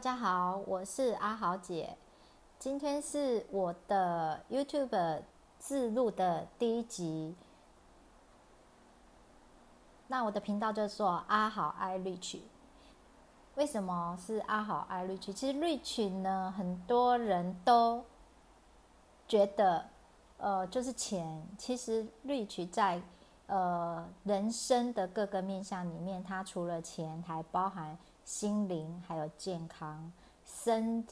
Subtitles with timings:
[0.00, 1.94] 大家好，我是阿豪姐。
[2.58, 5.20] 今天是我的 YouTube
[5.58, 7.36] 自录的第一集。
[10.06, 12.38] 那我的频道就做阿豪爱 Rich。
[13.56, 15.34] 为什么是阿豪爱 Rich？
[15.34, 18.02] 其实 Rich 呢，很多人都
[19.28, 19.84] 觉得，
[20.38, 21.46] 呃，就是钱。
[21.58, 23.02] 其实 Rich 在
[23.46, 27.98] 呃人生的各个面向里面，它除了钱，还包含。
[28.24, 30.12] 心灵还有健康，
[30.44, 31.04] 身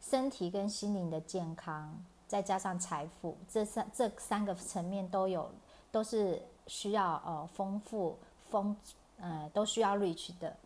[0.00, 5.50] 身体跟心灵的健康，再加上财富，这三这三个层面都有，
[5.90, 8.18] 都是需要呃丰富
[8.50, 8.76] 丰
[9.18, 10.56] 呃都需要 reach 的，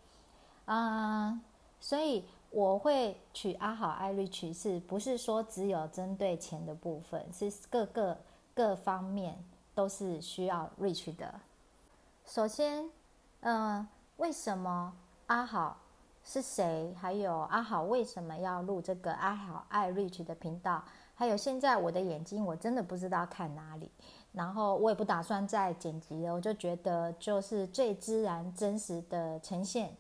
[0.67, 1.41] 啊、
[1.81, 8.19] 所以我会取阿好爱 rich，是不是说只有针对钱的部分，是各个
[8.53, 9.39] 各方面
[9.75, 11.33] 都是需要 reach 的。
[12.27, 12.91] 首先，
[13.41, 13.87] 呃，
[14.17, 14.93] 为什么
[15.27, 15.79] 阿好？
[16.33, 16.95] 是谁？
[17.01, 20.85] 还有阿豪为什么要录这个阿豪爱 Rich 的频道？
[21.17, 23.91] 还有现在我的眼睛我真的不知道看哪里，
[24.31, 29.93] 然后我也不打算再剪辑了，我就觉得就是最自然真实的呈现，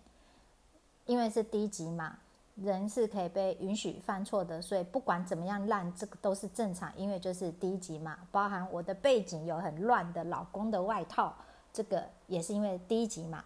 [1.05, 2.17] 因为是第一集嘛，
[2.55, 11.35] 人是可以被允许犯错的，所以不管怎么样烂，这个都是正常，因为就是第一集嘛，包含我的背景有很乱的老公的外套，
[11.73, 13.43] 这个也是因为第一集嘛，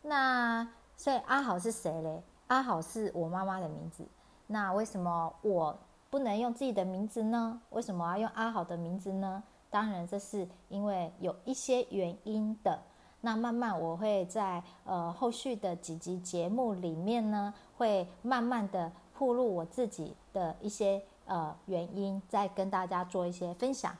[0.00, 0.66] 那。
[0.96, 2.22] 所以阿豪是谁嘞？
[2.48, 4.06] 阿豪是我妈妈的名字。
[4.46, 5.76] 那为什么我
[6.10, 7.60] 不能用自己的名字呢？
[7.70, 9.42] 为什么要用阿豪的名字呢？
[9.70, 12.78] 当然这是因为有一些原因的。
[13.22, 23.96] 那慢慢我会在呃后续的几集节目里面呢，会慢慢的铺路我自己的一些呃原因，再跟大家做一些分享。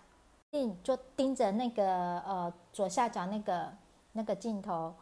[0.50, 3.72] 定就盯着那个呃左下角那个
[4.12, 4.94] 那个镜头，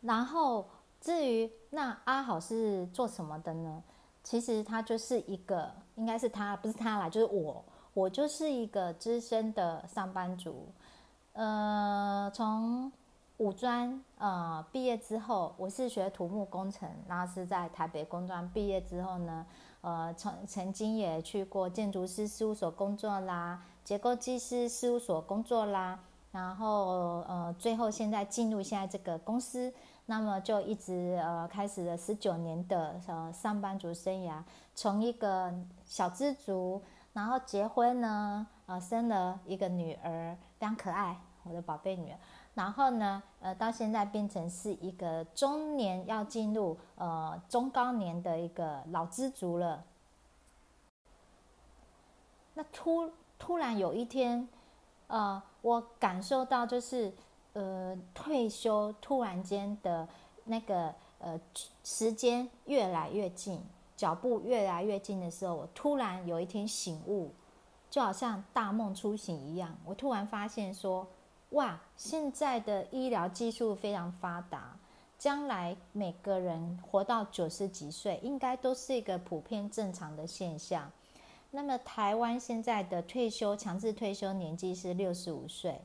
[0.00, 0.66] 然后。
[1.02, 3.82] 至于那阿好是做什么的呢？
[4.22, 10.68] 其实他就是一个，应该是他，不是他啦，就是我，我就是一个资深的上班族。
[11.32, 12.92] 呃，从
[13.38, 19.44] 五专呃毕业之后，我是学土木工程，然后是在台北工专毕业之后呢，
[19.80, 25.98] 呃，曾曾经也去过建筑师事务所工作啦，结构技师事务所工作啦，
[26.32, 29.72] 然后呃，最后现在进入现在这个公司。
[30.06, 34.42] 那么就一直呃开始了十九年的呃上班族生涯，
[34.74, 35.54] 从一个
[35.84, 36.82] 小资族，
[37.12, 42.18] 然后结婚呢，呃生了一个女儿，非常可爱，我的宝贝女儿。
[42.54, 49.84] 然后呢，呃到现在变成是一个中年要进入呃中高年的一个老资族了。
[52.54, 54.48] 那突突然有一天，
[55.12, 57.12] 呃我感受到就是。
[57.54, 60.08] 呃，退休突然间的
[60.46, 61.38] 那个呃
[61.84, 63.62] 时间越来越近，
[63.94, 67.30] 脚步越来越近的时候，我突然有一天醒悟，
[67.90, 69.76] 就好像大梦初醒一样。
[69.84, 71.06] 我突然发现说，
[71.50, 74.78] 哇，现在的医疗技术非常发达，
[75.18, 80.90] 将来每个人活到九十几岁，应该都是一个普遍正常的现象。
[81.54, 85.78] 那么台湾现在的退休强制退休年纪是六十五岁。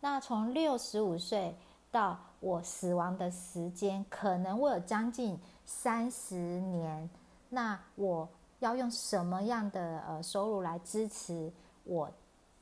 [0.00, 1.54] 那从六十五岁
[1.90, 7.08] 到我死亡的时间，可能我有将近三十年。
[7.50, 8.26] 那我
[8.60, 11.52] 要用什么样的呃收入来支持
[11.84, 12.10] 我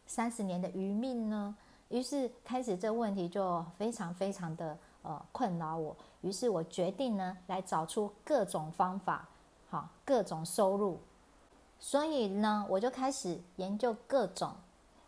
[0.04, 1.56] 三十年的余命呢？
[1.88, 5.96] 于是开始这问题就非常非常的呃困扰我。
[6.22, 9.28] 于是我决定呢，来找出各种方法，
[9.70, 10.98] 好，各种收入。
[11.84, 14.50] 所以呢，我就开始研究各种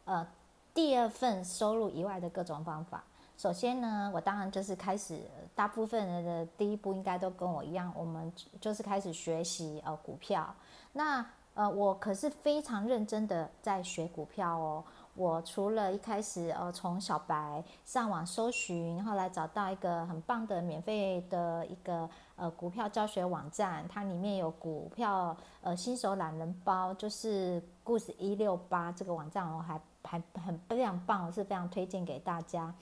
[0.05, 0.27] 呃。
[0.75, 3.03] 第二份收入以外的各种方法。
[3.39, 5.19] 首先呢，我当然就是开始，
[5.55, 10.55] 大部分人的第一步应该都跟我一样，我们就是开始学习呃股票。
[10.93, 14.85] 那呃，我可是非常认真的在学股票哦。
[15.17, 29.81] 我除了一开始呃从小白上网搜寻，后来找到一个很棒的免费的一个呃股票教学网站，它里面有股票呃新手懒人包，就是故事一六八这个网站我还。
[30.09, 32.73] 还很非常棒，我是非常推荐给大家。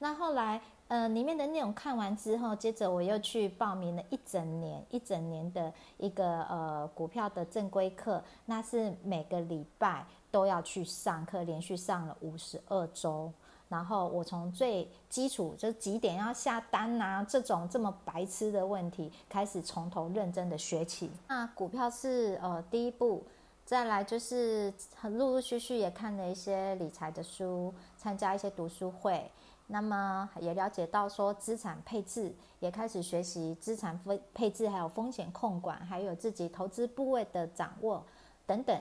[0.00, 13.32] 那后来，呃，里面的内容看完之后，接着我又去报名了一整年、一整年的一个呃股票的正规课，那是每个礼拜都要去上课，连续上了五十二周。
[13.68, 21.10] 然后我从最基础，就几点要下单啊，这种这么白痴的问题，开始从头认真的学起。
[21.26, 23.24] 那股票是呃第一步。
[23.66, 29.30] 再来就是很陆陆续续也看了一些理财的书，参加一些读书会，
[29.68, 38.04] 那么也了解到说资产配置，也开始学习资产分配置，还有风险控管，还有自己投资部位的掌握
[38.46, 38.76] 等等。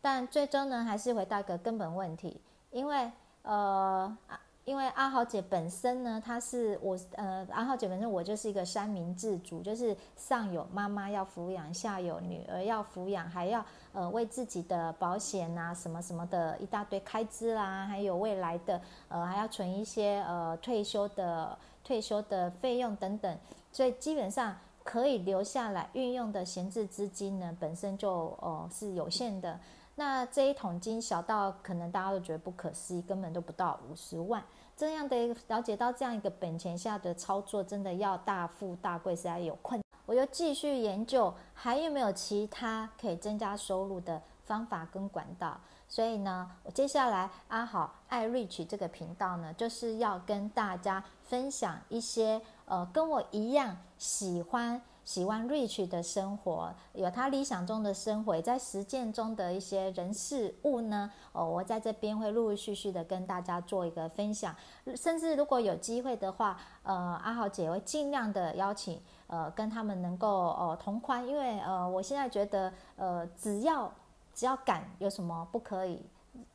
[0.00, 2.40] 但最终呢，还是回到一个根本问题，
[2.70, 3.10] 因为
[3.42, 4.16] 呃。
[4.66, 23.38] 因为阿豪姐本身呢，她是我呃，阿豪姐本身我就是一个三明治族，就是上有妈妈要抚养，下有女儿要抚养，还要呃为自己的保险啊什么什么的一大堆开支啦、啊，还有未来的呃还要存一些呃退休的退休的费用等等，
[23.70, 29.60] 所以基本上可以留下来运用的闲置资金呢，本身就哦、呃、是有限的。
[29.98, 34.44] 那这一桶金小到可能大家都觉得不可思议，根本都不到五十万。
[34.76, 39.84] 这样的了解到这样一个本钱下的操作，真的要大富大贵实在有困难。
[40.04, 45.58] 我又继续研究还有没有其他可以增加收入的方法跟管道。
[45.88, 54.82] 所以呢，我接下来阿好爱 Rich 这个频道呢，就是要跟大家分享一些呃跟我一样喜欢。
[55.06, 64.54] 喜欢 Rich 的生活，有他理想中的生活，在实践中的一些人事物呢，哦，我在这边会陆陆续续的跟大家做一个分享，
[64.96, 66.92] 甚至如果有机会的话，呃，
[67.22, 73.90] 阿豪姐会尽量的邀请，呃，跟他们能够哦同宽，因为呃，我现在觉得，呃，只要
[74.34, 76.04] 只要敢，有什么不可以？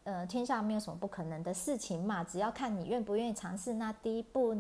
[0.04, 4.54] 呃，天下没有什么不可能的事情嘛，只要看你愿不愿意尝试那第一步，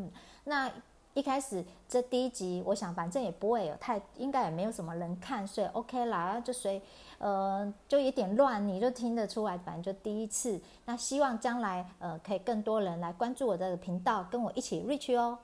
[0.45, 0.71] 那。
[1.13, 6.81] 一开始这第一集，我想反正也不会有太，应该也没有什么人看，所以 OK 啦，就随，
[7.17, 10.59] 呃，就有点乱，你就听得出来，反正就第一次。
[10.85, 15.37] 那希望将来呃可以更多人来关注我的频道，跟我一起 reach 哦。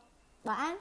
[0.44, 0.76] 晚安。